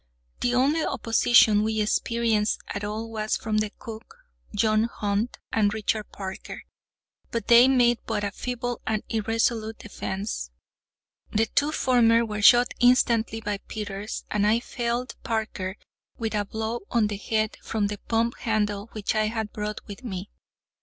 The 0.39 0.55
only 0.55 0.83
opposition 0.83 1.61
we 1.61 1.79
experienced 1.79 2.59
at 2.67 2.83
all 2.83 3.11
was 3.11 3.37
from 3.37 3.59
the 3.59 3.69
cook, 3.69 4.15
John 4.55 4.85
Hunt, 4.85 5.37
and 5.53 5.71
Richard 5.75 6.11
Parker; 6.11 6.63
but 7.29 7.49
they 7.49 7.67
made 7.67 7.99
but 8.07 8.23
a 8.23 8.31
feeble 8.31 8.81
and 8.87 9.03
irresolute 9.09 9.77
defence. 9.77 10.49
The 11.29 11.45
two 11.45 11.71
former 11.71 12.25
were 12.25 12.41
shot 12.41 12.73
instantly 12.79 13.41
by 13.41 13.59
Peters, 13.67 14.25
and 14.31 14.47
I 14.47 14.59
felled 14.59 15.13
Parker 15.23 15.75
with 16.17 16.33
a 16.33 16.45
blow 16.45 16.79
on 16.89 17.05
the 17.05 17.17
head 17.17 17.57
from 17.61 17.85
the 17.85 17.99
pump 17.99 18.39
handle 18.39 18.89
which 18.93 19.13
I 19.13 19.25
had 19.27 19.53
brought 19.53 19.85
with 19.85 20.03
me. 20.03 20.31